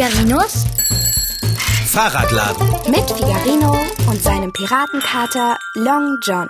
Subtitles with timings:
[0.00, 0.64] Figarinos
[1.88, 2.66] Fahrradladen.
[2.90, 3.76] mit Figarino
[4.08, 6.48] und seinem Piratenkater Long John.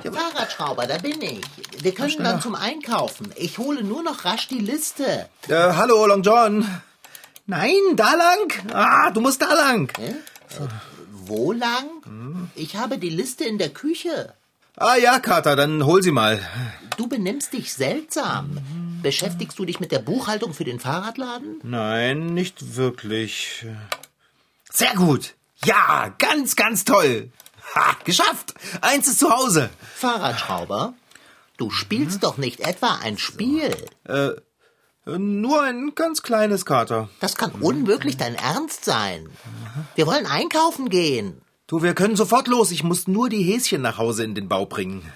[0.00, 1.40] Fahrradschrauber, da bin ich.
[1.82, 3.32] Wir können dann zum Einkaufen.
[3.34, 5.28] Ich hole nur noch rasch die Liste.
[5.48, 6.64] Äh, hallo, Long John.
[7.46, 8.72] Nein, da lang.
[8.72, 9.92] Ah, du musst da lang.
[11.10, 12.48] Wo lang?
[12.54, 14.34] Ich habe die Liste in der Küche.
[14.80, 16.40] Ah ja, Kater, dann hol sie mal.
[16.96, 18.58] Du benimmst dich seltsam.
[19.02, 21.60] Beschäftigst du dich mit der Buchhaltung für den Fahrradladen?
[21.62, 23.66] Nein, nicht wirklich.
[24.72, 25.34] Sehr gut.
[25.64, 27.30] Ja, ganz, ganz toll.
[27.74, 28.54] Ha, geschafft.
[28.80, 29.68] Eins ist zu Hause.
[29.96, 30.94] Fahrradschrauber?
[31.58, 33.76] Du spielst doch nicht etwa ein Spiel.
[34.08, 34.30] Äh,
[35.04, 37.10] Nur ein ganz kleines Kater.
[37.20, 39.28] Das kann unmöglich dein Ernst sein.
[39.94, 41.42] Wir wollen einkaufen gehen.
[41.70, 42.72] Du, wir können sofort los.
[42.72, 45.08] Ich muss nur die Häschen nach Hause in den Bau bringen.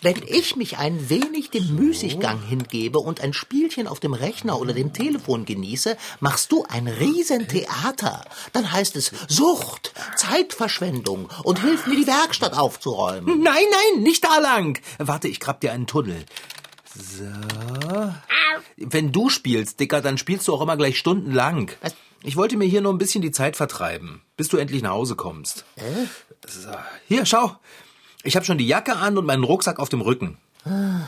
[0.00, 4.72] Wenn ich mich ein wenig dem Müßiggang hingebe und ein Spielchen auf dem Rechner oder
[4.72, 8.24] dem Telefon genieße, machst du ein Riesentheater.
[8.54, 13.42] Dann heißt es Sucht, Zeitverschwendung und hilf mir die Werkstatt aufzuräumen.
[13.42, 14.80] Nein, nein, nicht da lang.
[14.96, 16.24] Warte, ich grab dir einen Tunnel.
[16.96, 17.24] So.
[18.78, 21.70] Wenn du spielst, Dicker, dann spielst du auch immer gleich stundenlang.
[21.82, 21.94] Was?
[22.26, 25.14] Ich wollte mir hier nur ein bisschen die Zeit vertreiben, bis du endlich nach Hause
[25.14, 25.64] kommst.
[26.48, 26.70] So.
[27.06, 27.56] Hier, schau.
[28.22, 30.38] Ich habe schon die Jacke an und meinen Rucksack auf dem Rücken.
[30.64, 31.06] Da.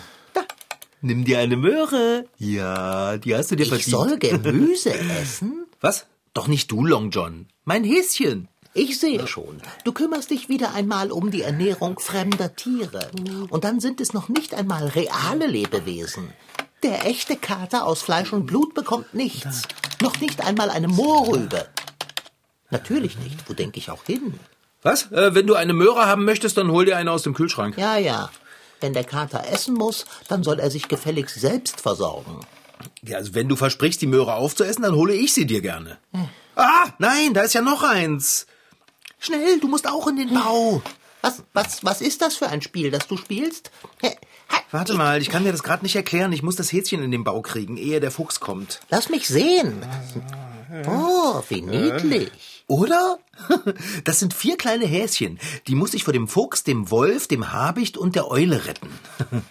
[1.00, 2.26] Nimm dir eine Möhre.
[2.36, 3.90] Ja, die hast du dir Ich verdient.
[3.90, 5.64] soll Gemüse essen?
[5.80, 6.06] Was?
[6.34, 7.46] Doch nicht du, Long John.
[7.64, 8.48] Mein Häschen.
[8.74, 9.62] Ich sehe schon.
[9.84, 13.10] Du kümmerst dich wieder einmal um die Ernährung fremder Tiere.
[13.48, 16.28] Und dann sind es noch nicht einmal reale Lebewesen.
[16.86, 19.62] Der echte Kater aus Fleisch und Blut bekommt nichts.
[20.00, 21.66] Noch nicht einmal eine Moorrübe.
[22.70, 23.48] Natürlich nicht.
[23.48, 24.38] Wo denke ich auch hin?
[24.82, 25.10] Was?
[25.10, 27.76] Äh, wenn du eine Möhre haben möchtest, dann hol dir eine aus dem Kühlschrank.
[27.76, 28.30] Ja, ja.
[28.80, 32.46] Wenn der Kater essen muss, dann soll er sich gefälligst selbst versorgen.
[33.02, 35.98] Ja, also wenn du versprichst, die Möhre aufzuessen, dann hole ich sie dir gerne.
[36.54, 38.46] Ah, nein, da ist ja noch eins.
[39.18, 40.82] Schnell, du musst auch in den Bau.
[41.20, 43.72] Was, was, was ist das für ein Spiel, das du spielst?
[44.70, 46.32] Warte mal, ich kann dir das gerade nicht erklären.
[46.32, 48.80] Ich muss das Häschen in den Bau kriegen, ehe der Fuchs kommt.
[48.90, 49.80] Lass mich sehen.
[50.86, 52.64] Oh, wie niedlich.
[52.66, 53.18] Oder?
[54.04, 55.38] Das sind vier kleine Häschen.
[55.66, 58.90] Die muss ich vor dem Fuchs, dem Wolf, dem Habicht und der Eule retten.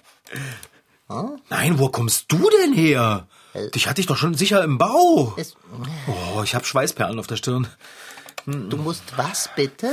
[1.49, 3.27] Nein, wo kommst du denn her?
[3.73, 5.35] Dich hatte ich doch schon sicher im Bau.
[6.07, 7.67] Oh, ich hab Schweißperlen auf der Stirn.
[8.45, 9.91] du musst was bitte?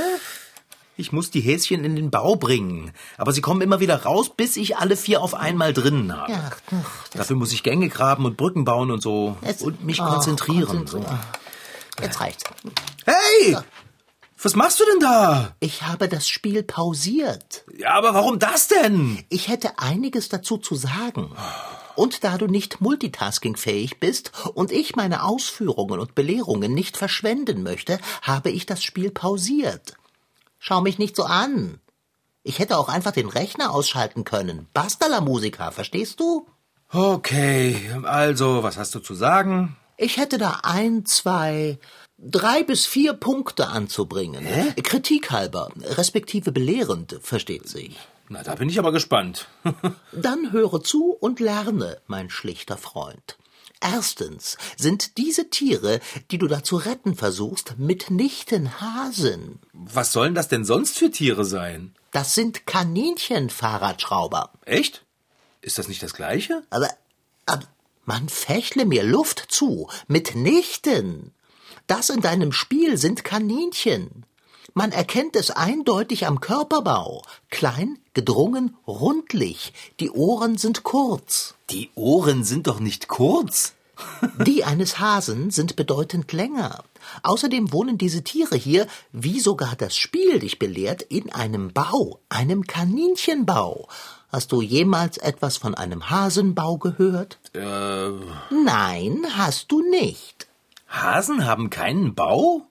[0.95, 2.91] Ich muss die Häschen in den Bau bringen.
[3.17, 6.33] Aber sie kommen immer wieder raus, bis ich alle vier auf einmal drinnen habe.
[6.35, 9.35] Ach, ach, Dafür muss ich Gänge graben und Brücken bauen und so.
[9.41, 10.67] es- und mich oh, konzentrieren.
[10.67, 11.19] konzentrieren.
[12.01, 12.43] Jetzt reicht's.
[13.05, 13.57] Hey!
[14.41, 15.55] Was machst du denn da?
[15.61, 17.63] Ich habe das Spiel pausiert.
[17.77, 19.23] Ja, aber warum das denn?
[19.29, 21.31] Ich hätte einiges dazu zu sagen.
[21.95, 27.99] Und da du nicht multitaskingfähig bist und ich meine Ausführungen und Belehrungen nicht verschwenden möchte,
[28.21, 29.93] habe ich das Spiel pausiert.
[30.65, 31.81] Schau mich nicht so an.
[32.41, 34.67] Ich hätte auch einfach den Rechner ausschalten können.
[34.73, 36.47] Basta la Musica, verstehst du?
[36.89, 39.75] Okay, also, was hast du zu sagen?
[39.97, 41.79] Ich hätte da ein, zwei,
[42.17, 44.47] drei bis vier Punkte anzubringen.
[44.83, 47.97] Kritik halber, respektive belehrend, versteht sich.
[48.29, 49.49] Na, da bin ich aber gespannt.
[50.13, 53.37] Dann höre zu und lerne, mein schlichter Freund.
[53.83, 55.99] Erstens sind diese Tiere,
[56.31, 59.59] die du da zu retten versuchst, mitnichten Hasen.
[59.73, 61.93] Was sollen das denn sonst für Tiere sein?
[62.11, 64.53] Das sind Kaninchen, Fahrradschrauber.
[64.65, 65.03] Echt?
[65.61, 66.63] Ist das nicht das gleiche?
[66.69, 66.89] Aber,
[67.45, 67.67] aber
[68.05, 69.89] man fächle mir Luft zu.
[70.07, 71.33] Mitnichten.
[71.85, 74.25] Das in deinem Spiel sind Kaninchen.
[74.73, 77.21] Man erkennt es eindeutig am Körperbau.
[77.49, 79.71] Klein, gedrungen, rundlich.
[79.99, 81.53] Die Ohren sind kurz.
[81.69, 83.73] Die Ohren sind doch nicht kurz.
[84.45, 86.83] Die eines Hasen sind bedeutend länger.
[87.21, 92.65] Außerdem wohnen diese Tiere hier, wie sogar das Spiel dich belehrt, in einem Bau, einem
[92.65, 93.87] Kaninchenbau.
[94.31, 97.37] Hast du jemals etwas von einem Hasenbau gehört?
[97.53, 98.09] Äh,
[98.49, 100.47] Nein, hast du nicht.
[100.87, 102.63] Hasen haben keinen Bau?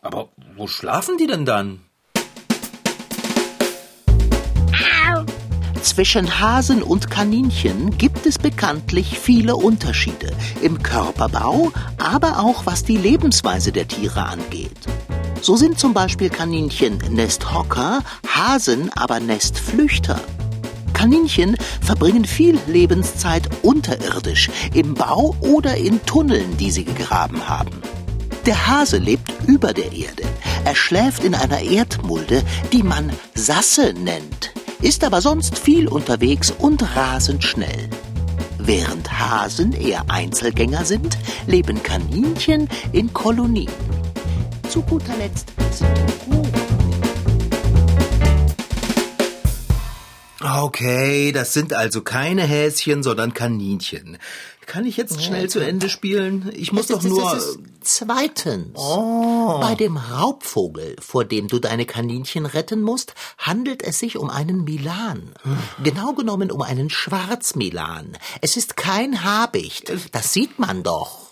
[0.00, 1.80] Aber wo schlafen die denn dann?
[5.82, 12.96] Zwischen Hasen und Kaninchen gibt es bekanntlich viele Unterschiede im Körperbau, aber auch was die
[12.96, 14.78] Lebensweise der Tiere angeht.
[15.40, 20.20] So sind zum Beispiel Kaninchen Nesthocker, Hasen aber Nestflüchter.
[20.92, 27.77] Kaninchen verbringen viel Lebenszeit unterirdisch, im Bau oder in Tunneln, die sie gegraben haben.
[28.48, 30.22] Der Hase lebt über der Erde.
[30.64, 32.42] Er schläft in einer Erdmulde,
[32.72, 34.54] die man Sasse nennt.
[34.80, 37.90] ist aber sonst viel unterwegs und rasend schnell.
[38.56, 43.68] Während Hasen eher Einzelgänger sind, leben Kaninchen in Kolonien.
[44.70, 45.90] Zu guter Letzt sind
[50.40, 54.16] Okay, das sind also keine Häschen, sondern Kaninchen.
[54.64, 56.50] Kann ich jetzt schnell zu Ende spielen?
[56.54, 57.40] Ich muss doch nur.
[57.90, 58.78] Zweitens.
[59.62, 64.62] Bei dem Raubvogel, vor dem du deine Kaninchen retten musst, handelt es sich um einen
[64.64, 65.32] Milan.
[65.82, 68.18] Genau genommen um einen Schwarzmilan.
[68.42, 69.90] Es ist kein Habicht.
[70.12, 71.27] Das sieht man doch.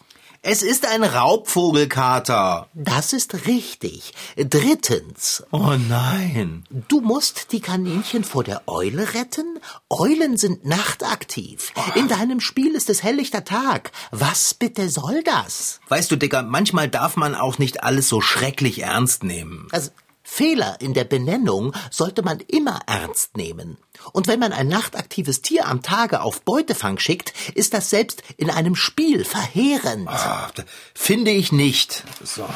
[0.49, 2.69] Es ist ein Raubvogelkater.
[2.73, 4.15] Das ist richtig.
[4.37, 5.43] Drittens.
[5.51, 6.63] Oh nein.
[6.87, 9.59] Du musst die Kaninchen vor der Eule retten.
[9.91, 11.73] Eulen sind nachtaktiv.
[11.97, 13.91] In deinem Spiel ist es helllichter Tag.
[14.13, 15.81] Was bitte soll das?
[15.89, 19.67] Weißt du, Dicker, manchmal darf man auch nicht alles so schrecklich ernst nehmen.
[19.73, 19.91] Also,
[20.23, 23.79] Fehler in der Benennung sollte man immer ernst nehmen.
[24.13, 28.51] Und wenn man ein nachtaktives Tier am Tage auf Beutefang schickt, ist das selbst in
[28.51, 30.09] einem Spiel verheerend.
[30.09, 30.51] Ah,
[30.95, 32.05] Finde ich nicht.
[32.23, 32.49] So.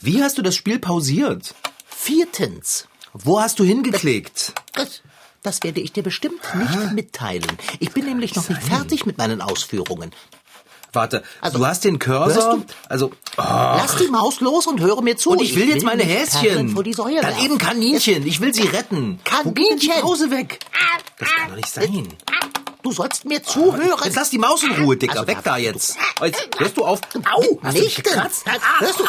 [0.00, 1.54] Wie hast du das Spiel pausiert?
[1.86, 2.86] Viertens.
[3.12, 4.52] Wo hast du hingeklickt?
[4.74, 5.02] Das,
[5.42, 7.58] das werde ich dir bestimmt nicht mitteilen.
[7.80, 10.12] Ich bin nämlich noch nicht fertig mit meinen Ausführungen.
[10.92, 12.56] Warte, Also, du hast den Cursor?
[12.56, 12.64] du?
[12.88, 13.06] Also,
[13.36, 13.42] oh.
[13.42, 15.30] Lass die Maus los und höre mir zu.
[15.30, 16.68] und ich will jetzt meine nicht Perlen Häschen.
[16.70, 18.26] Vor die Säue Dann eben Kaninchen.
[18.26, 19.20] Ich will sie retten.
[19.44, 19.92] Denn die Kaninchen.
[20.00, 20.60] Pause weg?
[21.18, 22.08] Das kann doch nicht sein.
[22.82, 23.98] Du sollst mir zuhören.
[24.04, 25.20] Jetzt lass die Maus in Ruhe, Dicker.
[25.20, 25.96] Also, Weg da jetzt.
[26.20, 27.00] Oh, Jetzt hörst du auf.
[27.34, 28.02] Au, Hast nicht.
[28.04, 28.44] gekratzt?
[28.78, 29.04] Hörst du?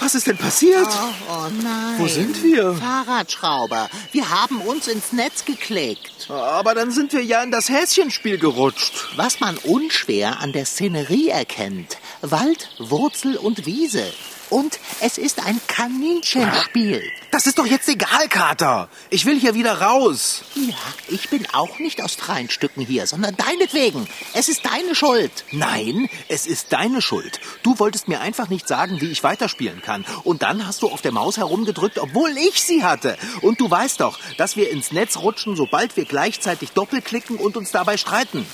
[0.00, 0.86] Was ist denn passiert?
[0.86, 1.98] Oh, oh nein.
[1.98, 2.74] Wo sind wir?
[2.74, 3.88] Fahrradschrauber.
[4.12, 6.30] Wir haben uns ins Netz geklickt.
[6.30, 9.08] Aber dann sind wir ja in das Häschenspiel gerutscht.
[9.16, 11.98] Was man unschwer an der Szenerie erkennt.
[12.22, 14.04] Wald, Wurzel und Wiese.
[14.50, 17.02] Und es ist ein Kaninchenspiel.
[17.30, 18.88] Das ist doch jetzt egal, Kater.
[19.10, 20.42] Ich will hier wieder raus.
[20.54, 20.74] Ja,
[21.08, 24.08] ich bin auch nicht aus freien Stücken hier, sondern deinetwegen.
[24.32, 25.30] Es ist deine Schuld.
[25.52, 27.40] Nein, es ist deine Schuld.
[27.62, 30.06] Du wolltest mir einfach nicht sagen, wie ich weiterspielen kann.
[30.24, 33.18] Und dann hast du auf der Maus herumgedrückt, obwohl ich sie hatte.
[33.42, 37.70] Und du weißt doch, dass wir ins Netz rutschen, sobald wir gleichzeitig doppelklicken und uns
[37.70, 38.46] dabei streiten.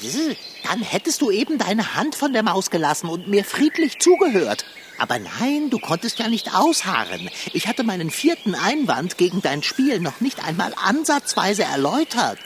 [0.65, 4.65] Dann hättest du eben deine Hand von der Maus gelassen und mir friedlich zugehört.
[4.99, 7.29] Aber nein, du konntest ja nicht ausharren.
[7.53, 12.39] Ich hatte meinen vierten Einwand gegen dein Spiel noch nicht einmal ansatzweise erläutert.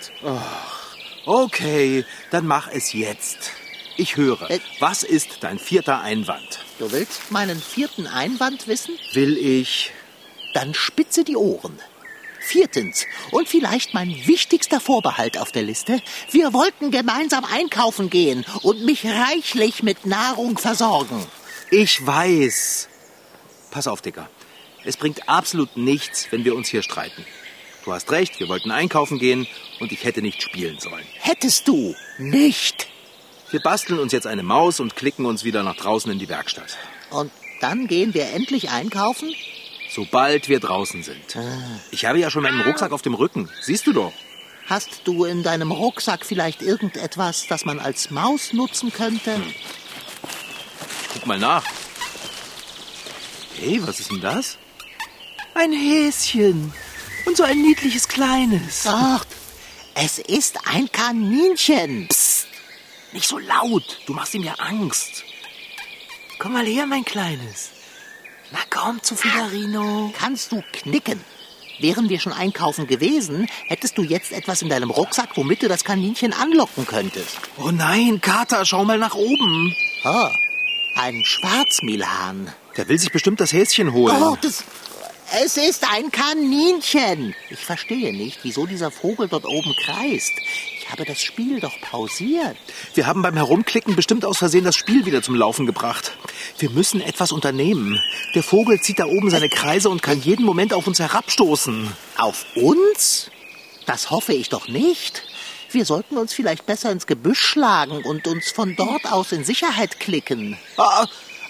[1.26, 3.52] Okay, dann mach es jetzt.
[3.96, 4.50] Ich höre.
[4.50, 4.60] Äh.
[4.78, 6.60] Was ist dein vierter Einwand?
[6.78, 8.96] Du willst meinen vierten Einwand wissen?
[9.12, 9.90] Will ich.
[10.54, 11.78] Dann spitze die Ohren.
[12.40, 18.86] Viertens, und vielleicht mein wichtigster Vorbehalt auf der Liste, wir wollten gemeinsam einkaufen gehen und
[18.86, 21.26] mich reichlich mit Nahrung versorgen.
[21.70, 22.88] Ich weiß.
[23.70, 24.28] Pass auf, Dicker.
[24.84, 27.24] Es bringt absolut nichts, wenn wir uns hier streiten.
[27.84, 29.46] Du hast recht, wir wollten einkaufen gehen
[29.80, 31.04] und ich hätte nicht spielen sollen.
[31.20, 32.88] Hättest du nicht.
[33.50, 36.76] Wir basteln uns jetzt eine Maus und klicken uns wieder nach draußen in die Werkstatt.
[37.10, 39.34] Und dann gehen wir endlich einkaufen?
[39.90, 41.38] Sobald wir draußen sind.
[41.90, 43.48] Ich habe ja schon meinen Rucksack auf dem Rücken.
[43.62, 44.12] Siehst du doch.
[44.66, 49.40] Hast du in deinem Rucksack vielleicht irgendetwas, das man als Maus nutzen könnte?
[51.18, 51.64] Guck mal nach.
[53.56, 54.56] Hey, was ist denn das?
[55.52, 56.72] Ein Häschen.
[57.26, 58.84] Und so ein niedliches kleines.
[58.86, 59.24] Ach,
[59.94, 62.06] es ist ein Kaninchen.
[62.06, 62.46] Psst.
[63.12, 63.98] Nicht so laut.
[64.06, 65.24] Du machst ihm ja Angst.
[66.38, 67.70] Komm mal her, mein Kleines.
[68.52, 70.12] Na komm zu Figarino.
[70.16, 71.20] Kannst du knicken?
[71.80, 75.82] Wären wir schon einkaufen gewesen, hättest du jetzt etwas in deinem Rucksack, womit du das
[75.82, 77.38] Kaninchen anlocken könntest.
[77.56, 79.74] Oh nein, Kater, schau mal nach oben.
[80.04, 80.30] Ah,
[80.94, 82.52] ein Schwarzmilan.
[82.76, 84.16] Der will sich bestimmt das Häschen holen.
[84.20, 84.64] Oh, das,
[85.42, 87.34] es ist ein Kaninchen.
[87.50, 90.32] Ich verstehe nicht, wieso dieser Vogel dort oben kreist.
[90.80, 92.56] Ich habe das Spiel doch pausiert.
[92.94, 96.12] Wir haben beim Herumklicken bestimmt aus Versehen das Spiel wieder zum Laufen gebracht.
[96.58, 98.00] Wir müssen etwas unternehmen.
[98.34, 101.92] Der Vogel zieht da oben seine Kreise und kann jeden Moment auf uns herabstoßen.
[102.16, 103.30] Auf uns?
[103.84, 105.24] Das hoffe ich doch nicht.
[105.70, 110.00] Wir sollten uns vielleicht besser ins Gebüsch schlagen und uns von dort aus in Sicherheit
[110.00, 110.56] klicken.
[110.76, 111.06] Ah,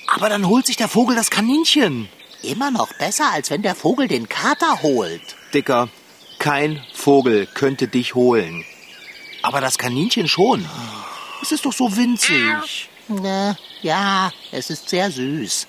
[0.08, 2.08] aber dann holt sich der Vogel das Kaninchen.
[2.42, 5.36] Immer noch besser, als wenn der Vogel den Kater holt.
[5.54, 5.88] Dicker,
[6.38, 8.64] kein Vogel könnte dich holen.
[9.42, 10.68] Aber das Kaninchen schon.
[11.42, 12.88] Es ist doch so winzig.
[13.08, 15.66] Ne, ja, es ist sehr süß.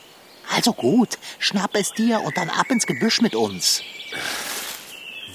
[0.56, 3.84] Also gut, schnapp es dir und dann ab ins Gebüsch mit uns.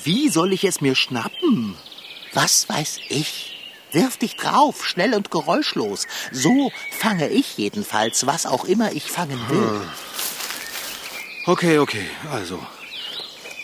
[0.02, 1.76] Wie soll ich es mir schnappen?
[2.34, 3.50] Was weiß ich?
[3.92, 6.08] Wirf dich drauf, schnell und geräuschlos.
[6.32, 9.80] So fange ich jedenfalls, was auch immer ich fangen will.
[11.46, 12.58] Okay, okay, also.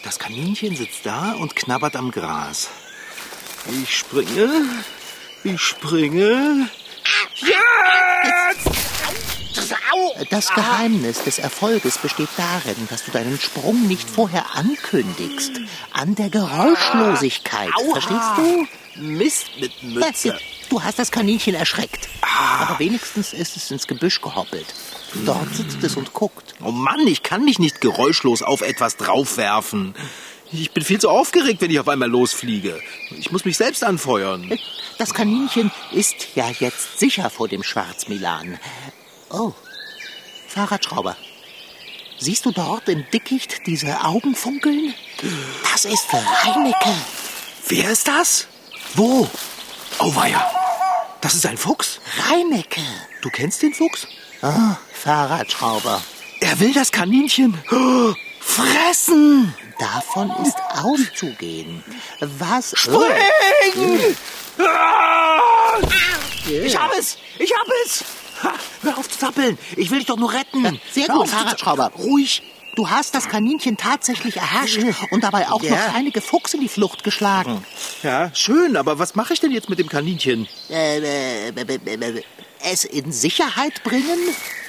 [0.05, 2.71] Das Kaninchen sitzt da und knabbert am Gras.
[3.83, 4.85] Ich springe,
[5.45, 6.71] ich springe.
[7.37, 8.70] Jetzt!
[10.29, 15.53] Das Geheimnis des Erfolges besteht darin, dass du deinen Sprung nicht vorher ankündigst.
[15.93, 17.71] An der Geräuschlosigkeit.
[17.75, 17.93] Aua.
[17.93, 19.03] Verstehst du?
[19.03, 20.39] Mist mit Mütze.
[20.69, 22.09] Du hast das Kaninchen erschreckt.
[22.21, 24.67] Aber wenigstens ist es ins Gebüsch gehoppelt.
[25.25, 26.55] Dort sitzt es und guckt.
[26.63, 29.95] Oh Mann, ich kann mich nicht geräuschlos auf etwas draufwerfen.
[30.53, 32.79] Ich bin viel zu aufgeregt, wenn ich auf einmal losfliege.
[33.17, 34.53] Ich muss mich selbst anfeuern.
[34.99, 38.59] Das Kaninchen ist ja jetzt sicher vor dem Schwarzmilan.
[39.31, 39.53] Oh,
[40.51, 41.17] Fahrradschrauber.
[42.19, 44.93] Siehst du dort im Dickicht diese Augen funkeln?
[45.63, 46.93] Das ist Reinecke.
[47.69, 48.49] Wer ist das?
[48.95, 49.29] Wo?
[49.99, 50.51] Auweia.
[51.21, 52.01] Das ist ein Fuchs.
[52.29, 52.83] Reinecke.
[53.23, 54.09] Du kennst den Fuchs?
[54.43, 56.03] Oh, Fahrradschrauber.
[56.41, 59.55] Er will das Kaninchen oh, fressen.
[59.79, 61.85] Davon ist auszugehen.
[62.21, 62.73] Was?
[62.77, 64.17] Spring!
[64.59, 65.79] Ah!
[66.45, 67.19] Ich hab es!
[67.39, 68.05] Ich hab es!
[68.43, 69.59] Ha, hör auf zu zappeln!
[69.77, 70.81] Ich will dich doch nur retten!
[70.93, 71.93] Sehr Hör gut, Fahrradschrauber.
[71.99, 72.43] Ruhig.
[72.77, 74.79] Du hast das Kaninchen tatsächlich erhascht
[75.11, 75.71] und dabei auch Ja.
[75.89, 77.65] noch einige Fuchs in die Flucht geschlagen.
[78.03, 80.47] Ja, schön, aber was mache ich denn jetzt mit dem Kaninchen?
[80.71, 82.23] Äh, äh, äh, äh, äh,
[82.63, 84.19] es in Sicherheit bringen?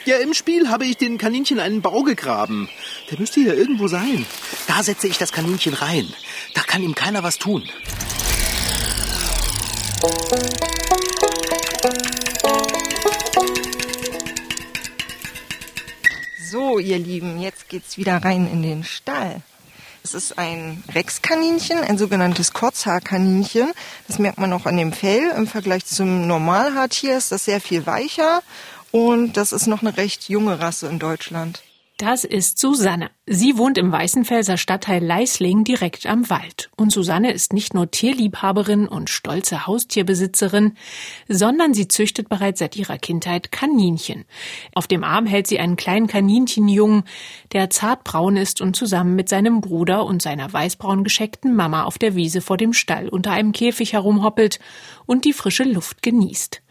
[0.05, 2.69] Ja, im Spiel habe ich den Kaninchen einen Bau gegraben.
[3.11, 4.25] Der müsste hier irgendwo sein.
[4.67, 6.11] Da setze ich das Kaninchen rein.
[6.55, 7.69] Da kann ihm keiner was tun.
[16.51, 19.41] So, ihr Lieben, jetzt geht's wieder rein in den Stall.
[20.03, 23.71] Es ist ein Rexkaninchen, ein sogenanntes Kurzhaarkaninchen.
[24.09, 25.31] Das merkt man auch an dem Fell.
[25.37, 28.43] Im Vergleich zum Normalhaartier ist das sehr viel weicher
[28.91, 31.63] und das ist noch eine recht junge Rasse in Deutschland.
[31.97, 33.11] Das ist Susanne.
[33.33, 36.69] Sie wohnt im Weißenfelser Stadtteil Leisling direkt am Wald.
[36.75, 40.73] Und Susanne ist nicht nur Tierliebhaberin und stolze Haustierbesitzerin,
[41.29, 44.25] sondern sie züchtet bereits seit ihrer Kindheit Kaninchen.
[44.75, 47.03] Auf dem Arm hält sie einen kleinen Kaninchenjungen,
[47.53, 52.15] der zartbraun ist und zusammen mit seinem Bruder und seiner weißbraun gescheckten Mama auf der
[52.15, 54.59] Wiese vor dem Stall unter einem Käfig herumhoppelt
[55.05, 56.61] und die frische Luft genießt.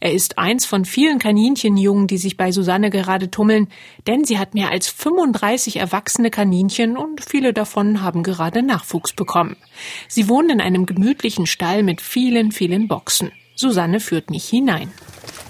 [0.00, 3.68] Er ist eins von vielen Kaninchenjungen, die sich bei Susanne gerade tummeln,
[4.06, 9.56] denn sie hat mehr als 35 erwachsene Kaninchen und viele davon haben gerade Nachwuchs bekommen.
[10.08, 13.30] Sie wohnen in einem gemütlichen Stall mit vielen, vielen Boxen.
[13.54, 14.90] Susanne führt mich hinein.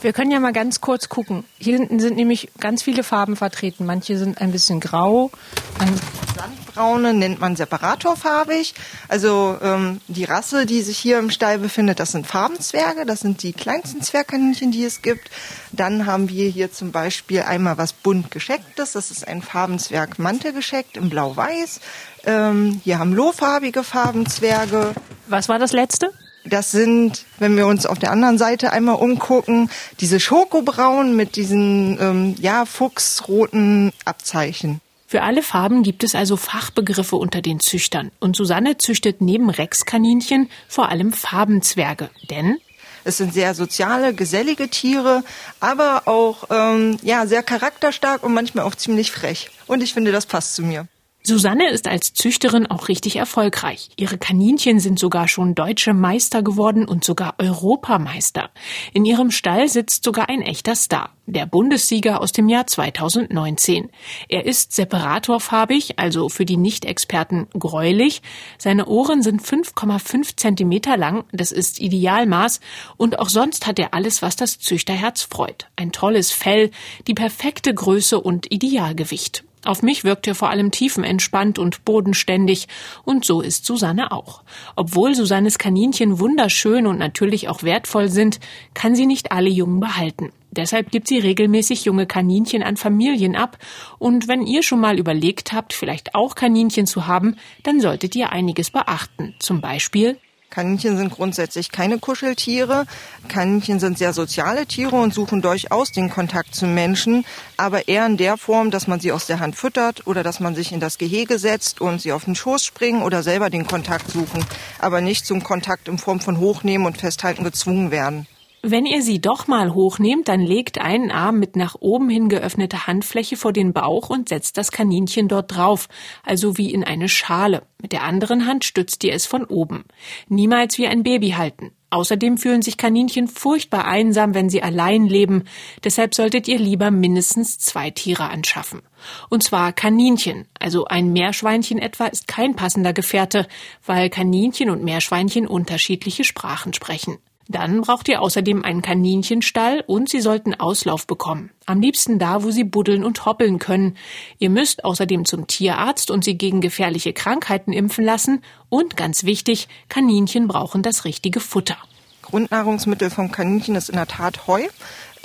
[0.03, 1.45] Wir können ja mal ganz kurz gucken.
[1.59, 3.85] Hier hinten sind nämlich ganz viele Farben vertreten.
[3.85, 5.31] Manche sind ein bisschen grau.
[5.79, 6.01] Ein
[6.35, 8.73] Sandbraune nennt man separatorfarbig.
[9.09, 13.05] Also ähm, die Rasse, die sich hier im Stall befindet, das sind Farbenzwerge.
[13.05, 15.31] Das sind die kleinsten Zwergkaninchen, die es gibt.
[15.71, 18.93] Dann haben wir hier zum Beispiel einmal was bunt geschecktes.
[18.93, 21.81] Das ist ein Farbenzwerg mantelgescheckt in blau-weiß.
[22.25, 24.95] Ähm, hier haben lohfarbige Farbenzwerge.
[25.27, 26.11] Was war das letzte?
[26.45, 29.71] Das sind, wenn wir uns auf der anderen Seite einmal umgucken,
[30.01, 34.81] diese Schokobraun mit diesen ähm, ja fuchsroten Abzeichen.
[35.07, 38.13] Für alle Farben gibt es also Fachbegriffe unter den Züchtern.
[38.21, 42.11] Und Susanne züchtet neben Rexkaninchen vor allem Farbenzwerge.
[42.31, 42.59] Denn
[43.03, 45.25] Es sind sehr soziale, gesellige Tiere,
[45.59, 49.51] aber auch ähm, ja sehr charakterstark und manchmal auch ziemlich frech.
[49.67, 50.87] Und ich finde, das passt zu mir.
[51.23, 53.91] Susanne ist als Züchterin auch richtig erfolgreich.
[53.97, 58.51] Ihre Kaninchen sind sogar schon deutsche Meister geworden und sogar Europameister.
[58.95, 63.91] In ihrem Stall sitzt sogar ein echter Star, der Bundessieger aus dem Jahr 2019.
[64.29, 68.23] Er ist separatorfarbig, also für die Nicht-Experten gräulich.
[68.57, 72.61] Seine Ohren sind 5,5 Zentimeter lang, das ist Idealmaß.
[72.97, 75.69] Und auch sonst hat er alles, was das Züchterherz freut.
[75.77, 76.71] Ein tolles Fell,
[77.07, 79.45] die perfekte Größe und Idealgewicht.
[79.65, 82.67] Auf mich wirkt er vor allem tiefenentspannt und bodenständig,
[83.05, 84.43] und so ist Susanne auch.
[84.75, 88.41] Obwohl Susannes Kaninchen wunderschön und natürlich auch wertvoll sind,
[88.73, 90.33] kann sie nicht alle Jungen behalten.
[90.51, 93.59] Deshalb gibt sie regelmäßig junge Kaninchen an Familien ab,
[93.99, 98.31] und wenn ihr schon mal überlegt habt, vielleicht auch Kaninchen zu haben, dann solltet ihr
[98.33, 99.35] einiges beachten.
[99.39, 100.17] Zum Beispiel
[100.51, 102.85] Kaninchen sind grundsätzlich keine Kuscheltiere.
[103.29, 107.25] Kaninchen sind sehr soziale Tiere und suchen durchaus den Kontakt zu Menschen,
[107.57, 110.57] aber eher in der Form, dass man sie aus der Hand füttert oder dass man
[110.57, 114.11] sich in das Gehege setzt und sie auf den Schoß springen oder selber den Kontakt
[114.11, 114.45] suchen,
[114.81, 118.27] aber nicht zum Kontakt in Form von Hochnehmen und Festhalten gezwungen werden.
[118.63, 122.87] Wenn ihr sie doch mal hochnehmt, dann legt einen Arm mit nach oben hin geöffneter
[122.87, 125.89] Handfläche vor den Bauch und setzt das Kaninchen dort drauf,
[126.25, 127.63] also wie in eine Schale.
[127.81, 129.85] Mit der anderen Hand stützt ihr es von oben.
[130.29, 131.73] Niemals wie ein Baby halten.
[131.89, 135.45] Außerdem fühlen sich Kaninchen furchtbar einsam, wenn sie allein leben.
[135.83, 138.83] Deshalb solltet ihr lieber mindestens zwei Tiere anschaffen.
[139.31, 140.47] Und zwar Kaninchen.
[140.59, 143.49] Also ein Meerschweinchen etwa ist kein passender Gefährte,
[143.87, 147.17] weil Kaninchen und Meerschweinchen unterschiedliche Sprachen sprechen.
[147.51, 151.51] Dann braucht ihr außerdem einen Kaninchenstall und sie sollten Auslauf bekommen.
[151.67, 153.97] Am liebsten da, wo sie buddeln und hoppeln können.
[154.39, 158.43] Ihr müsst außerdem zum Tierarzt und sie gegen gefährliche Krankheiten impfen lassen.
[158.69, 161.77] Und ganz wichtig, Kaninchen brauchen das richtige Futter.
[162.23, 164.63] Grundnahrungsmittel von Kaninchen ist in der Tat Heu.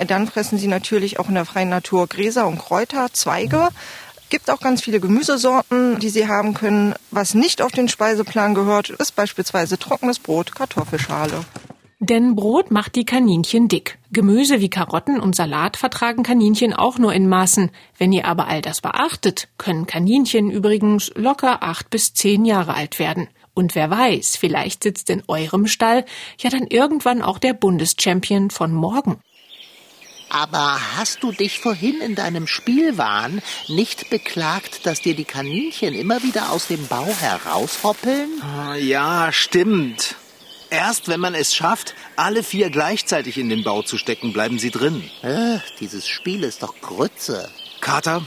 [0.04, 3.68] Dann fressen sie natürlich auch in der freien Natur Gräser und Kräuter, Zweige.
[4.30, 6.96] Gibt auch ganz viele Gemüsesorten, die sie haben können.
[7.12, 11.44] Was nicht auf den Speiseplan gehört, ist beispielsweise trockenes Brot, Kartoffelschale.
[11.98, 13.98] Denn Brot macht die Kaninchen dick.
[14.12, 17.70] Gemüse wie Karotten und Salat vertragen Kaninchen auch nur in Maßen.
[17.96, 22.98] Wenn ihr aber all das beachtet, können Kaninchen übrigens locker acht bis zehn Jahre alt
[22.98, 23.28] werden.
[23.54, 26.04] Und wer weiß, vielleicht sitzt in eurem Stall
[26.38, 29.18] ja dann irgendwann auch der Bundeschampion von morgen.
[30.28, 36.22] Aber hast du dich vorhin in deinem Spielwahn nicht beklagt, dass dir die Kaninchen immer
[36.22, 38.28] wieder aus dem Bau heraushoppeln?
[38.42, 40.16] Ah, Ja, stimmt.
[40.70, 44.70] Erst wenn man es schafft, alle vier gleichzeitig in den Bau zu stecken, bleiben sie
[44.70, 45.08] drin.
[45.22, 47.50] Äh, dieses Spiel ist doch Grütze.
[47.80, 48.22] Kater,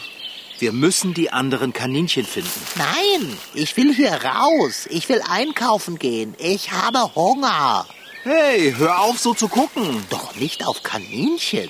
[0.59, 2.61] wir müssen die anderen Kaninchen finden.
[2.75, 4.87] Nein, ich will hier raus.
[4.89, 6.35] Ich will einkaufen gehen.
[6.37, 7.85] Ich habe Hunger.
[8.23, 10.05] Hey, hör auf, so zu gucken.
[10.09, 11.69] Doch nicht auf Kaninchen.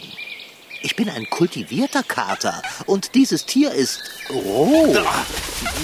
[0.81, 4.95] Ich bin ein kultivierter Kater und dieses Tier ist roh.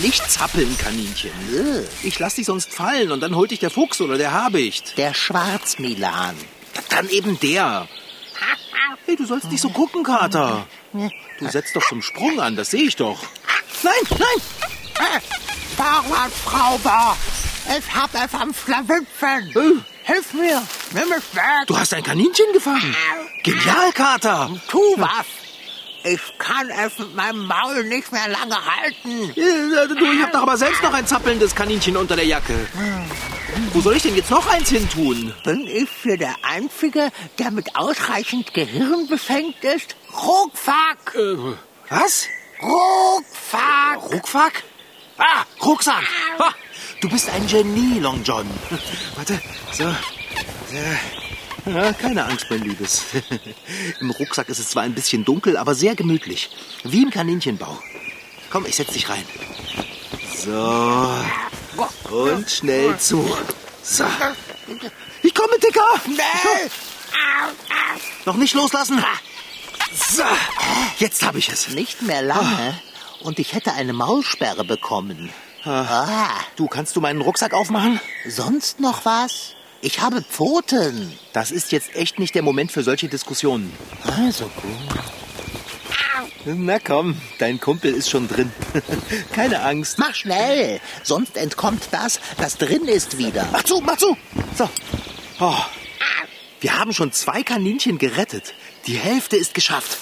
[0.01, 1.31] Nicht zappeln, Kaninchen.
[1.53, 4.97] Äh, Ich lass dich sonst fallen und dann holt dich der Fuchs oder der Habicht.
[4.97, 6.35] Der Schwarzmilan.
[6.89, 7.87] Dann eben der.
[9.05, 10.65] Hey, du sollst nicht so gucken, Kater.
[10.93, 13.19] Du setzt doch zum Sprung an, das sehe ich doch.
[13.83, 15.21] Nein, nein!
[15.75, 17.17] Fahrradschrauber!
[17.77, 19.83] Ich hab es am Schlawittchen.
[20.05, 21.65] Hilf mir, nimm es weg.
[21.67, 22.95] Du hast ein Kaninchen gefangen.
[23.43, 24.49] Genial, Kater.
[24.69, 25.25] Tu was.
[26.03, 29.32] Ich kann es mit meinem Maul nicht mehr lange halten.
[29.32, 32.67] Äh, Du, ich hab doch aber selbst noch ein zappelndes Kaninchen unter der Jacke.
[33.73, 35.34] Wo soll ich denn jetzt noch eins hin tun?
[35.43, 39.95] Bin ich für der Einzige, der mit ausreichend Gehirn befängt ist?
[40.13, 41.15] Ruckfack!
[41.15, 41.56] Äh,
[41.89, 42.27] was?
[42.62, 44.12] Ruckfack!
[44.12, 44.63] Ruckfack?
[45.17, 46.03] Ah, Rucksack.
[46.39, 46.53] Ha,
[47.06, 48.48] du bist ein Genie, Long John.
[49.15, 49.39] Warte,
[49.72, 49.84] so.
[51.70, 53.04] Ja, keine Angst, mein Liebes.
[54.02, 56.50] Im Rucksack ist es zwar ein bisschen dunkel, aber sehr gemütlich.
[56.84, 57.78] Wie im Kaninchenbau.
[58.50, 59.24] Komm, ich setz dich rein.
[60.36, 61.13] So.
[62.10, 63.38] Und schnell zu.
[63.84, 64.06] So.
[65.22, 66.02] Ich komme, Dicker.
[66.04, 66.72] Schnell!
[68.26, 69.04] Noch nicht loslassen.
[69.94, 70.24] So.
[70.98, 71.70] Jetzt habe ich es.
[71.70, 72.80] Nicht mehr lange
[73.22, 75.32] und ich hätte eine Maulsperre bekommen.
[75.65, 77.99] Ah, Du, kannst du meinen Rucksack aufmachen?
[78.28, 79.54] sonst noch was?
[79.82, 81.17] Ich habe Pfoten.
[81.34, 83.71] Das ist jetzt echt nicht der Moment für solche Diskussionen.
[84.17, 84.99] Also gut.
[86.45, 88.51] Na komm, dein Kumpel ist schon drin.
[89.34, 89.97] Keine Angst.
[89.97, 93.47] Mach schnell, sonst entkommt das, das drin ist wieder.
[93.51, 94.15] Mach zu, mach zu.
[94.58, 94.69] So.
[95.39, 95.56] Oh.
[96.62, 98.54] Wir haben schon zwei Kaninchen gerettet.
[98.88, 99.97] Die Hälfte ist geschafft.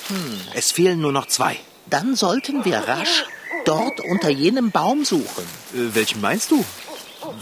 [0.53, 1.57] Es fehlen nur noch zwei.
[1.89, 3.25] Dann sollten wir rasch
[3.65, 5.43] dort unter jenem Baum suchen.
[5.73, 6.63] Äh, welchen meinst du?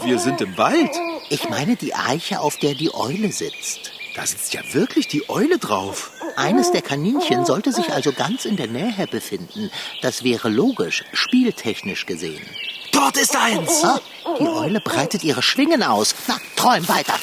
[0.04, 0.90] Wir sind im Wald.
[1.28, 3.92] Ich meine die Eiche, auf der die Eule sitzt.
[4.14, 6.12] Da sitzt ja wirklich die Eule drauf.
[6.36, 9.70] Eines der Kaninchen sollte sich also ganz in der Nähe befinden.
[10.02, 12.44] Das wäre logisch, spieltechnisch gesehen.
[12.92, 13.82] Dort ist eins.
[13.82, 14.00] Ah,
[14.38, 16.14] die Eule breitet ihre Schwingen aus.
[16.28, 17.14] Na, träum weiter.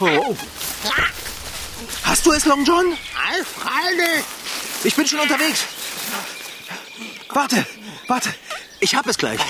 [0.00, 0.36] Oh.
[2.04, 2.96] Hast du es, Long John?
[3.44, 4.24] Freilich.
[4.84, 5.64] Ich bin schon unterwegs.
[7.34, 7.66] Warte,
[8.08, 8.34] warte.
[8.80, 9.40] Ich hab es gleich.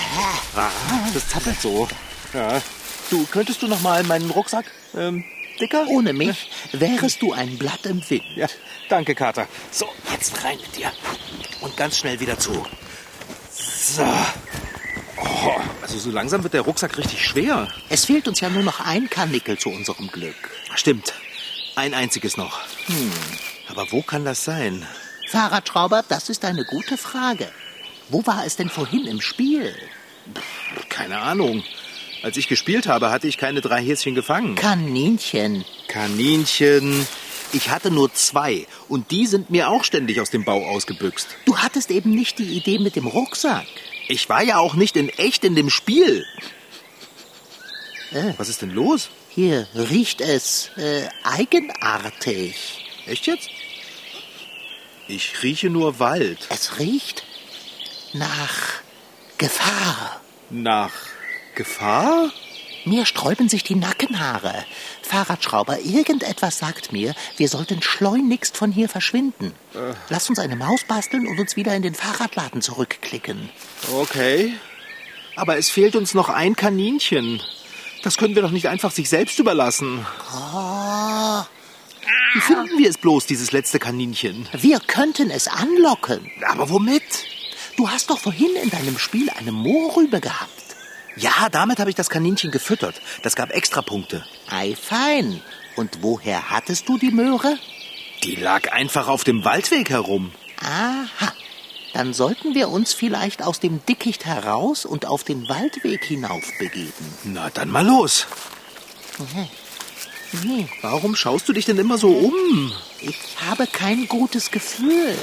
[0.55, 0.69] Ah,
[1.13, 1.87] das zappelt so.
[2.33, 2.61] Ja.
[3.09, 4.65] Du, könntest du noch mal meinen Rucksack,
[4.95, 5.23] ähm,
[5.59, 5.85] dicker?
[5.87, 8.23] Ohne mich wärest du ein Blatt im Wind.
[8.35, 8.47] Ja,
[8.89, 9.47] danke, Kater.
[9.71, 10.91] So, jetzt rein mit dir.
[11.61, 12.65] Und ganz schnell wieder zu.
[13.51, 14.03] So.
[15.17, 17.67] Oh, also so langsam wird der Rucksack richtig schwer.
[17.89, 20.35] Es fehlt uns ja nur noch ein Karnickel zu unserem Glück.
[20.75, 21.13] Stimmt.
[21.75, 22.59] Ein einziges noch.
[22.85, 23.11] Hm.
[23.69, 24.85] Aber wo kann das sein?
[25.29, 27.51] Fahrradschrauber, das ist eine gute Frage.
[28.13, 29.73] Wo war es denn vorhin im Spiel?
[30.87, 31.63] Keine Ahnung.
[32.21, 34.53] Als ich gespielt habe, hatte ich keine drei Häschen gefangen.
[34.53, 35.65] Kaninchen.
[35.87, 37.07] Kaninchen.
[37.53, 38.67] Ich hatte nur zwei.
[38.87, 41.27] Und die sind mir auch ständig aus dem Bau ausgebüxt.
[41.45, 43.65] Du hattest eben nicht die Idee mit dem Rucksack.
[44.07, 46.23] Ich war ja auch nicht in echt in dem Spiel.
[48.11, 48.33] Äh.
[48.37, 49.09] Was ist denn los?
[49.29, 52.85] Hier riecht es äh, eigenartig.
[53.07, 53.49] Echt jetzt?
[55.07, 56.47] Ich rieche nur Wald.
[56.51, 57.23] Es riecht
[58.13, 58.81] nach
[59.37, 60.21] Gefahr.
[60.49, 60.91] Nach
[61.55, 62.31] Gefahr?
[62.85, 64.65] Mir sträuben sich die Nackenhaare.
[65.03, 69.53] Fahrradschrauber, irgendetwas sagt mir, wir sollten schleunigst von hier verschwinden.
[70.09, 73.49] Lass uns eine Maus basteln und uns wieder in den Fahrradladen zurückklicken.
[73.93, 74.53] Okay.
[75.35, 77.41] Aber es fehlt uns noch ein Kaninchen.
[78.03, 80.05] Das können wir doch nicht einfach sich selbst überlassen.
[80.35, 81.41] Oh,
[82.33, 84.47] Wie finden wir es bloß, dieses letzte Kaninchen?
[84.51, 86.29] wir könnten es anlocken.
[86.49, 87.01] Aber womit?
[87.75, 90.51] Du hast doch vorhin in deinem Spiel eine Mohrrübe gehabt.
[91.15, 93.01] Ja, damit habe ich das Kaninchen gefüttert.
[93.21, 94.25] Das gab Extrapunkte.
[94.49, 95.41] Ei, fein.
[95.75, 97.57] Und woher hattest du die Möhre?
[98.23, 100.31] Die lag einfach auf dem Waldweg herum.
[100.61, 101.33] Aha.
[101.93, 107.13] Dann sollten wir uns vielleicht aus dem Dickicht heraus und auf den Waldweg hinauf begeben.
[107.23, 108.25] Na, dann mal los.
[110.41, 112.73] Hm, Warum schaust du dich denn immer so um?
[113.01, 113.17] Ich
[113.47, 115.15] habe kein gutes Gefühl.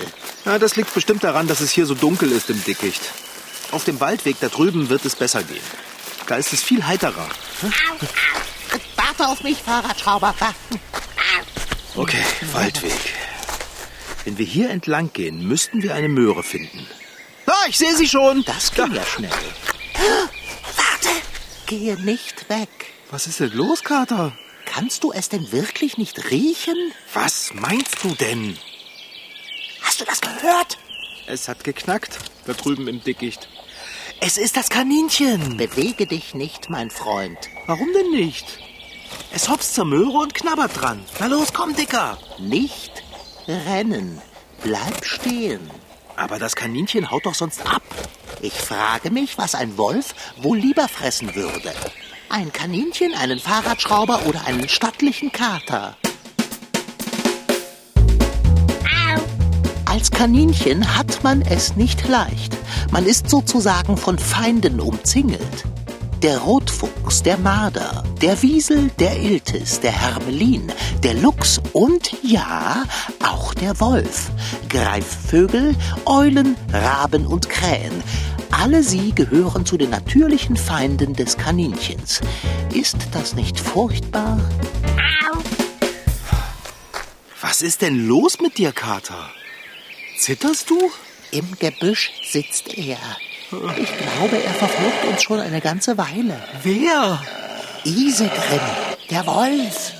[0.44, 3.02] Na, das liegt bestimmt daran, dass es hier so dunkel ist im Dickicht.
[3.72, 5.62] Auf dem Waldweg da drüben wird es besser gehen.
[6.26, 7.28] Da ist es viel heiterer.
[8.96, 10.34] Warte auf mich, Fahrradschrauber.
[11.96, 12.92] Okay, Waldweg.
[14.24, 16.86] Wenn wir hier entlang gehen, müssten wir eine Möhre finden.
[17.46, 18.44] Ah, ich sehe sie schon.
[18.44, 19.30] Das ging ja schnell.
[20.76, 21.08] Warte,
[21.66, 22.68] gehe nicht weg.
[23.10, 24.32] Was ist denn los, Kater?
[24.72, 26.92] Kannst du es denn wirklich nicht riechen?
[27.12, 28.56] Was meinst du denn?
[29.82, 30.78] Hast du das gehört?
[31.26, 33.48] Es hat geknackt, da drüben im Dickicht.
[34.20, 35.56] Es ist das Kaninchen.
[35.56, 37.36] Bewege dich nicht, mein Freund.
[37.66, 38.46] Warum denn nicht?
[39.32, 41.04] Es hopst zur Möhre und knabbert dran.
[41.18, 42.16] Na los, komm, Dicker.
[42.38, 43.02] Nicht
[43.48, 44.22] rennen.
[44.62, 45.68] Bleib stehen.
[46.14, 47.82] Aber das Kaninchen haut doch sonst ab.
[48.40, 51.74] Ich frage mich, was ein Wolf wohl lieber fressen würde.
[52.32, 55.96] Ein Kaninchen, einen Fahrradschrauber oder einen stattlichen Kater.
[59.84, 62.56] Als Kaninchen hat man es nicht leicht.
[62.92, 65.64] Man ist sozusagen von Feinden umzingelt.
[66.22, 70.70] Der Rotfuchs, der Marder, der Wiesel, der Iltis, der Hermelin,
[71.02, 72.84] der Luchs und ja,
[73.24, 74.30] auch der Wolf.
[74.68, 75.74] Greifvögel,
[76.06, 78.04] Eulen, Raben und Krähen.
[78.60, 82.20] Alle sie gehören zu den natürlichen Feinden des Kaninchens.
[82.74, 84.38] Ist das nicht furchtbar?
[87.40, 89.30] Was ist denn los mit dir, Kater?
[90.18, 90.78] Zitterst du?
[91.30, 92.98] Im Gebüsch sitzt er.
[93.78, 96.38] Ich glaube, er verfolgt uns schon eine ganze Weile.
[96.62, 97.18] Wer?
[97.84, 98.60] Isegrim,
[99.08, 99.94] der Wolf.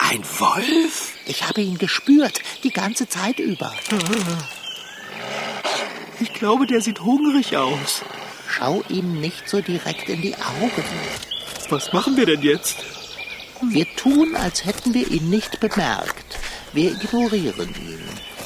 [0.00, 1.12] Ein Wolf?
[1.26, 3.72] Ich habe ihn gespürt, die ganze Zeit über.
[6.20, 8.02] Ich glaube, der sieht hungrig aus.
[8.48, 10.84] Schau ihm nicht so direkt in die Augen.
[11.70, 12.76] Was machen wir denn jetzt?
[13.62, 16.38] Wir tun, als hätten wir ihn nicht bemerkt.
[16.72, 18.02] Wir ignorieren ihn.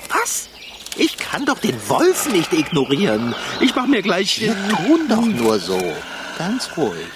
[0.08, 0.48] Was?
[0.96, 3.34] Ich kann doch den Wolf nicht ignorieren.
[3.60, 4.40] Ich mach mir gleich...
[4.40, 5.80] Wir tun doch nur so.
[6.38, 7.08] Ganz ruhig.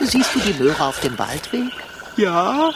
[0.00, 1.72] Siehst du die Möhre auf dem Waldweg?
[2.16, 2.70] Ja?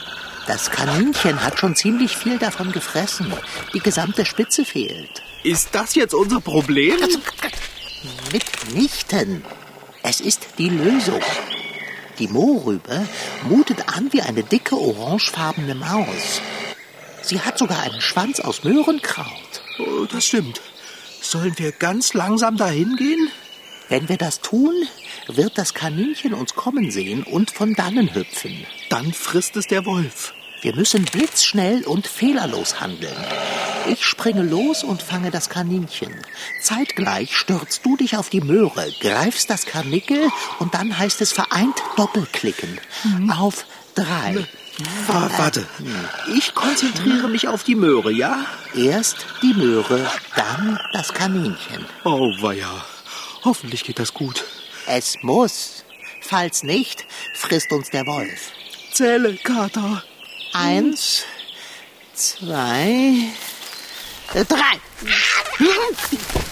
[0.47, 3.33] Das Kaninchen hat schon ziemlich viel davon gefressen.
[3.75, 5.23] Die gesamte Spitze fehlt.
[5.43, 6.97] Ist das jetzt unser Problem?
[8.31, 9.43] Mitnichten.
[10.03, 11.21] Es ist die Lösung.
[12.19, 13.09] Die Mohrrübe
[13.49, 16.43] mutet an wie eine dicke orangefarbene Maus.
[17.23, 19.63] Sie hat sogar einen Schwanz aus Möhrenkraut.
[19.79, 20.61] Oh, das stimmt.
[21.23, 23.31] Sollen wir ganz langsam dahin gehen?
[23.89, 24.75] Wenn wir das tun,
[25.27, 28.67] wird das Kaninchen uns kommen sehen und von dannen hüpfen.
[28.91, 30.35] Dann frisst es der Wolf.
[30.63, 33.17] Wir müssen blitzschnell und fehlerlos handeln.
[33.89, 36.15] Ich springe los und fange das Kaninchen.
[36.63, 41.77] Zeitgleich stürzt du dich auf die Möhre, greifst das Karnickel und dann heißt es vereint
[41.97, 42.79] doppelklicken.
[43.39, 44.47] Auf drei.
[45.07, 45.67] Wa- Warte.
[46.37, 48.45] Ich konzentriere mich auf die Möhre, ja?
[48.75, 51.87] Erst die Möhre, dann das Kaninchen.
[52.05, 52.85] Oh, weia.
[53.45, 54.45] Hoffentlich geht das gut.
[54.87, 55.85] Es muss.
[56.21, 58.53] Falls nicht, frisst uns der Wolf.
[58.93, 60.03] Zähle, Kater.
[60.53, 61.25] Eins,
[62.15, 63.31] zwei,
[64.33, 64.81] drei.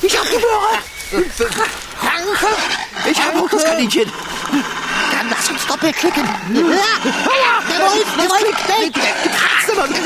[0.02, 0.78] Ich hab die Möhre.
[3.10, 4.12] Ich habe auch das Kaninchen.
[5.12, 6.24] Dann lass uns doppelklicken.
[6.52, 8.46] Der Wolf, der Wolf,
[9.70, 10.02] aber nicht.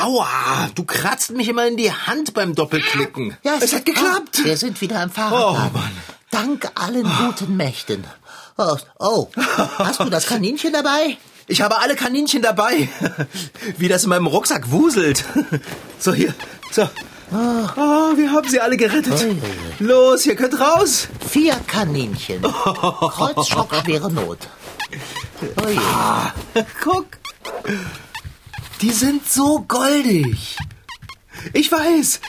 [0.00, 3.36] Aua, du kratzt mich immer in die Hand beim Doppelklicken.
[3.42, 4.44] Ja, es hat geklappt.
[4.44, 5.70] Wir sind wieder am Fahrradladen.
[5.74, 5.90] Oh, Mann.
[6.30, 8.04] Dank allen guten Mächten.
[8.56, 9.28] Oh, oh,
[9.78, 11.16] hast du das Kaninchen dabei?
[11.46, 12.88] Ich habe alle Kaninchen dabei.
[13.78, 15.24] Wie das in meinem Rucksack wuselt.
[15.98, 16.34] So, hier.
[16.70, 16.88] So.
[17.32, 17.36] Oh,
[18.16, 19.26] wir haben sie alle gerettet.
[19.80, 21.08] Los, ihr könnt raus.
[21.28, 22.42] Vier Kaninchen.
[22.42, 24.38] Kreuzschockschwere Not.
[25.62, 26.62] Oh je.
[26.82, 27.06] Guck.
[28.84, 30.58] Die sind so goldig.
[31.54, 32.20] Ich weiß.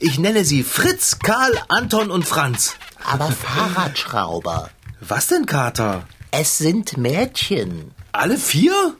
[0.00, 2.74] Ich nenne sie Fritz, Karl, Anton und Franz.
[3.04, 4.70] Aber Fahrradschrauber.
[5.00, 6.08] Was denn, Kater?
[6.32, 7.92] Es sind Mädchen.
[8.10, 8.96] Alle vier?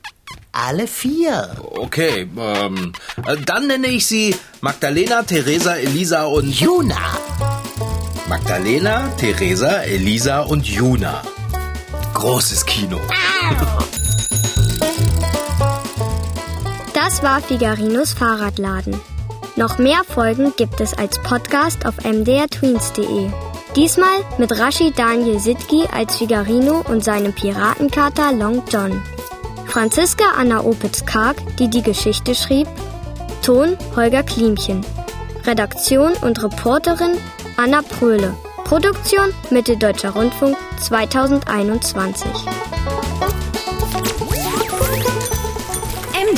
[0.52, 1.56] Alle vier.
[1.72, 2.92] Okay, ähm,
[3.26, 6.48] äh, dann nenne ich sie Magdalena, Theresa, Elisa und...
[6.48, 7.18] Juna.
[8.28, 11.22] Magdalena, Theresa, Elisa und Juna.
[12.14, 13.00] Großes Kino.
[17.10, 18.94] Das war Figarinos Fahrradladen.
[19.56, 23.28] Noch mehr Folgen gibt es als Podcast auf mdrtweens.de.
[23.74, 29.02] Diesmal mit Rashid Daniel Sitki als Figarino und seinem Piratenkater Long John.
[29.66, 32.68] Franziska Anna Opitz-Karg, die die Geschichte schrieb.
[33.42, 34.86] Ton Holger Klimchen.
[35.44, 37.18] Redaktion und Reporterin
[37.56, 38.36] Anna Pröhle.
[38.62, 42.28] Produktion Mitteldeutscher Rundfunk 2021.